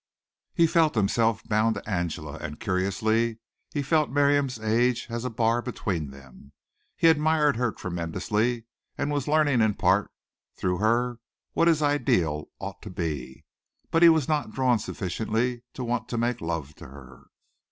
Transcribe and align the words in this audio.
He 0.55 0.65
felt 0.65 0.95
himself 0.95 1.47
bound 1.47 1.75
to 1.75 1.87
Angela 1.87 2.39
and, 2.41 2.59
curiously, 2.59 3.37
he 3.71 3.83
felt 3.83 4.09
Miriam's 4.09 4.57
age 4.59 5.05
as 5.11 5.23
a 5.25 5.29
bar 5.29 5.61
between 5.61 6.09
them. 6.09 6.53
He 6.97 7.07
admired 7.07 7.55
her 7.57 7.71
tremendously 7.71 8.65
and 8.97 9.11
was 9.11 9.27
learning 9.27 9.61
in 9.61 9.75
part 9.75 10.09
through 10.57 10.79
her 10.79 11.19
what 11.53 11.67
his 11.67 11.83
ideal 11.83 12.49
ought 12.57 12.81
to 12.81 12.89
be, 12.89 13.45
but 13.91 14.01
he 14.01 14.09
was 14.09 14.27
not 14.27 14.49
drawn 14.51 14.79
sufficiently 14.79 15.61
to 15.75 15.83
want 15.83 16.09
to 16.09 16.17
make 16.17 16.41
love 16.41 16.73
to 16.77 16.87
her. 16.87 17.27